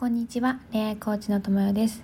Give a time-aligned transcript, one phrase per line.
[0.00, 2.02] こんにちは恋愛コーチのともよです。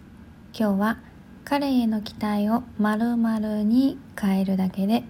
[0.53, 0.99] 今日は
[1.47, 5.03] 彼への期待を〇〇に変えるだけで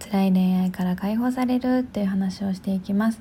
[0.00, 3.20] 辛い恋愛から解放されるという話をしていきます。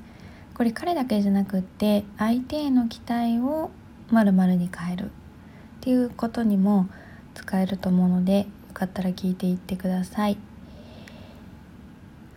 [0.55, 3.69] これ彼だけじゃなくって相手への期待を
[4.09, 5.05] 〇〇に変える。
[5.05, 5.09] っ
[5.81, 6.87] ていうことにも
[7.35, 10.37] 使えると思うのでよかったら聞いていってください。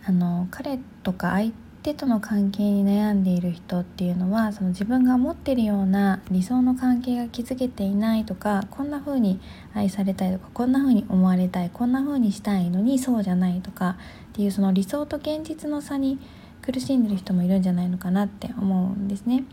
[0.05, 1.51] あの彼とか相
[1.85, 9.39] 手との関係に悩んでいる人っていうのはその自分が持ってるような理想の関係が築けていないとかこんな風に
[9.75, 13.97] 愛されたいとかこんな風に思われたいこんな風にしたいのにそうじゃないとか
[14.31, 16.17] っていうその理想と現実の差に
[16.63, 19.43] 苦しんでる人もいるんじゃないのかなって思うんですね。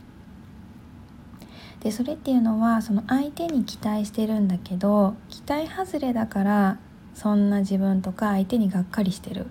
[1.80, 6.79] でそれっていうのはその相手に期待してるんだけど期待外れだから
[7.12, 9.49] そんな自分とか相手にがっかりしてる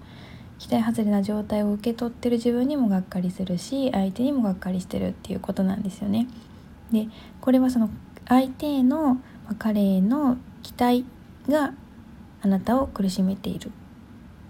[0.62, 6.28] 期待外れな状態を受け取ってる自分にもがっかりするし相手にもがっかりしてるっていうことなんですよね。
[6.92, 7.08] で
[7.42, 7.90] これはその
[8.28, 9.16] 相手への
[9.48, 11.04] ま彼への期待
[11.50, 11.74] が
[12.44, 13.72] あなたを苦しめているっ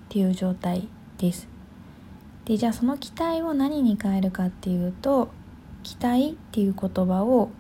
[0.10, 1.48] ていう状態です。
[2.44, 5.30] でじゃあその期待を何に変えるかっていうと
[5.82, 7.52] 期待っていう言葉を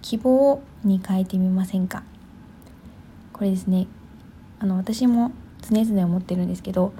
[0.00, 2.02] 希望に変えてみませんか？
[3.34, 3.88] これですね
[4.58, 6.94] あの私も常々思ってるんですけど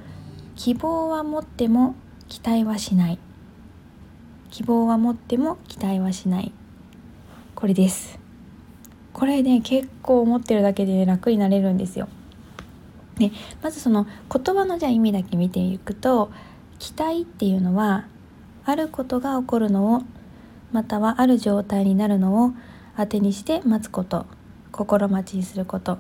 [0.57, 1.97] 希望は持っても
[2.29, 3.19] 期待はしない。
[4.51, 6.53] 希望は持っても期待はしない。
[7.55, 8.19] これです。
[9.13, 12.09] これね結構思ってるだけで、ね、楽になれるんですよ。
[13.19, 13.31] で
[13.63, 16.31] まずその言葉のじゃあ意味だけ見ていくと
[16.79, 18.07] 期待っていうのは
[18.65, 20.03] あることが起こるのを
[20.73, 22.53] またはある状態になるのを
[22.97, 24.27] 当てにして待つこと。
[24.73, 25.99] 心待ちにすること。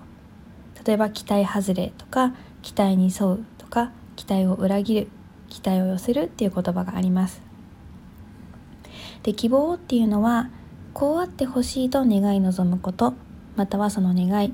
[0.84, 5.08] 例えば期待外れとか期待に沿うとか期待を裏切る
[5.48, 7.42] 期待を寄せるっていう言葉があります。
[9.22, 10.50] で希望っていうのは
[10.92, 13.14] こうあってほしいと願い望むこと
[13.56, 14.52] またはその願い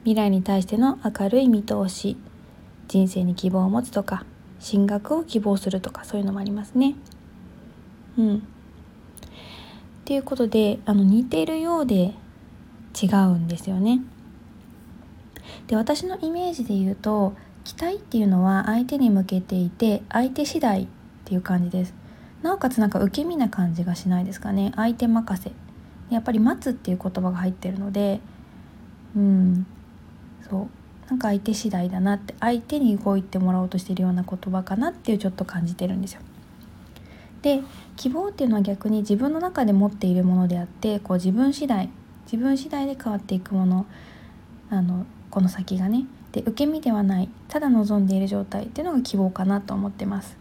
[0.00, 2.16] 未来に対しての明るい見通し
[2.88, 4.24] 人生に希望を持つとか
[4.58, 6.94] 進学を希望するとかそういうのもありますね。
[8.18, 8.36] うん。
[8.36, 8.40] っ
[10.04, 12.14] ていうことであの似ているようで
[13.00, 14.00] 違うんですよね。
[15.68, 17.34] で私のイメージで言うと
[17.64, 20.86] 期待っていうのは相手に向けていて相手次第っ
[21.24, 21.94] ていう感じです。
[22.42, 24.72] なおかつなんか受け身な感じがしないですかね。
[24.76, 25.52] 相手任せ。
[26.10, 28.20] やっぱり待つっていう言葉が入ってるので
[29.16, 29.66] うん。
[30.48, 30.68] そう。
[31.08, 32.34] なんか相手次第だなって。
[32.40, 36.20] 相手に動いてもらおうとしてるような言葉かなっていうちょっと感じてるんですよ。
[37.42, 37.62] で
[37.96, 41.88] 希望っていうのは逆に自分の中で持っているものであってこう自分次第
[42.24, 43.86] 自分次第で変わっていくもの
[44.70, 50.38] あのこの先がねで受け身ではないただ望んでいる状態っていうのが希望かなと思ってます。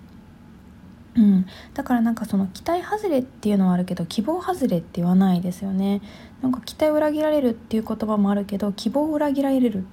[1.16, 6.02] うん、だからなんかその期待外れっていうのはあるけど希望外れって言わないですよね。
[6.42, 9.86] なんか期待を裏切られるっていう言葉もあるけど希望を裏切られる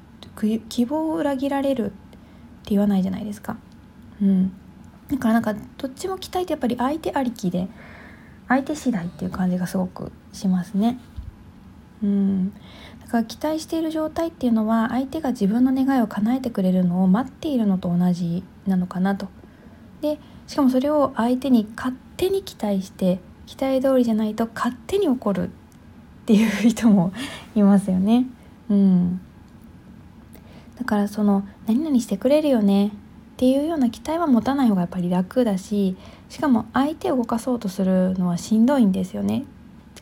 [0.68, 1.94] 希望を裏切られるって
[2.70, 3.56] 言わないじゃないですか。
[4.20, 4.52] うん。
[5.08, 7.68] だからなんかどっちも期待ってやっぱり相手ありきで
[8.48, 10.98] 相手次第っていう感じがすごくしますね。
[12.02, 12.52] うん
[13.00, 19.28] だから期待している状態っていうのは相手が自分の願いを叶えてくれるのを待っているのと同じなのかなと。
[20.00, 25.48] でしかもそれを相手に勝手に期待して期待通りじゃないと勝手に怒るっ
[26.26, 27.12] ていう人も
[27.54, 28.26] いますよね。
[28.68, 29.20] うん、
[30.76, 32.90] だからその何々してくれるよねっ
[33.36, 35.96] ていうような期待は持たない方がやっぱり楽だし
[36.28, 39.44] しかも相手を動かそうとするのはしんどいんですよね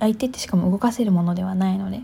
[0.05, 2.01] 相手ってしかも動かせるものではないので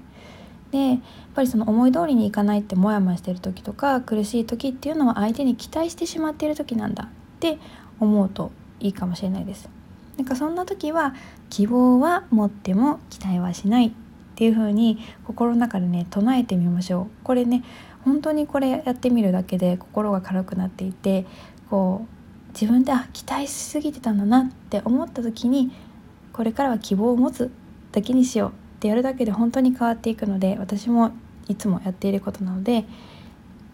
[0.73, 0.99] でやっ
[1.35, 7.09] ぱりその思い通りにいかないってモヤモヤしてる時とか苦しい時っていうのは相手に期待してしまっている時なんだっ
[7.41, 7.59] て
[7.99, 9.69] 思うといいかもしれないです。
[10.17, 11.15] なんかそんな時は
[11.49, 13.93] 希望は持っても期待はしないっ
[14.37, 17.25] ていう風に心の中でね唱えてみましょう。
[17.25, 17.65] これね
[18.05, 21.27] 本当にこれやってみるだけで心が軽くなっていて
[21.69, 25.73] こう自分であ期待しすぎてたんだなって思った時に
[26.33, 27.51] これからは希望を持つ
[27.93, 31.13] だけにしようってやるだけで本当に変わっていくので私も
[31.49, 32.85] いつもやっていることなので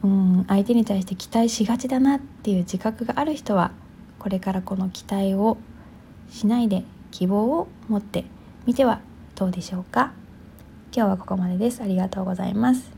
[0.03, 3.73] うん相手に対して期待しがちだなっていう自覚がある人は
[4.19, 5.59] これからこの期待を
[6.31, 8.25] しないで希望を持って
[8.67, 9.01] みては
[9.35, 10.13] どうでしょうか。
[10.95, 11.83] 今日はここまでです。
[11.83, 12.96] ありがとうございます。